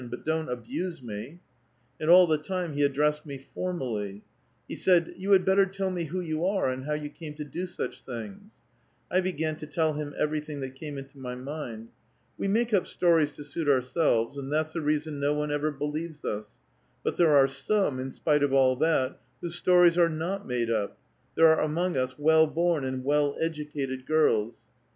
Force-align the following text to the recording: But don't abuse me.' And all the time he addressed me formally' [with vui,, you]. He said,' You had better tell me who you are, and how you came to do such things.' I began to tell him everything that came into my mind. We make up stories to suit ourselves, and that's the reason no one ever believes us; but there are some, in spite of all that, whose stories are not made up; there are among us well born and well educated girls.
But 0.09 0.25
don't 0.25 0.49
abuse 0.49 1.03
me.' 1.03 1.41
And 1.99 2.09
all 2.09 2.25
the 2.25 2.39
time 2.39 2.73
he 2.73 2.81
addressed 2.81 3.23
me 3.23 3.37
formally' 3.37 3.83
[with 4.23 4.23
vui,, 4.23 4.23
you]. 4.23 4.23
He 4.69 4.75
said,' 4.75 5.13
You 5.17 5.31
had 5.33 5.45
better 5.45 5.67
tell 5.67 5.91
me 5.91 6.05
who 6.05 6.21
you 6.21 6.43
are, 6.43 6.71
and 6.71 6.85
how 6.85 6.93
you 6.93 7.07
came 7.07 7.35
to 7.35 7.43
do 7.43 7.67
such 7.67 8.01
things.' 8.01 8.53
I 9.11 9.21
began 9.21 9.57
to 9.57 9.67
tell 9.67 9.93
him 9.93 10.15
everything 10.17 10.59
that 10.61 10.73
came 10.73 10.97
into 10.97 11.19
my 11.19 11.35
mind. 11.35 11.89
We 12.35 12.47
make 12.47 12.73
up 12.73 12.87
stories 12.87 13.35
to 13.35 13.43
suit 13.43 13.69
ourselves, 13.69 14.37
and 14.37 14.51
that's 14.51 14.73
the 14.73 14.81
reason 14.81 15.19
no 15.19 15.35
one 15.35 15.51
ever 15.51 15.69
believes 15.69 16.25
us; 16.25 16.57
but 17.03 17.17
there 17.17 17.35
are 17.35 17.47
some, 17.47 17.99
in 17.99 18.09
spite 18.09 18.41
of 18.41 18.51
all 18.51 18.75
that, 18.77 19.19
whose 19.41 19.53
stories 19.53 19.99
are 19.99 20.09
not 20.09 20.47
made 20.47 20.71
up; 20.71 20.97
there 21.35 21.45
are 21.45 21.61
among 21.61 21.95
us 21.95 22.17
well 22.17 22.47
born 22.47 22.83
and 22.83 23.03
well 23.05 23.35
educated 23.39 24.07
girls. 24.07 24.61